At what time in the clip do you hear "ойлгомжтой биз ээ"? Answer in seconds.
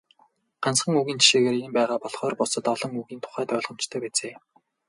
3.55-4.35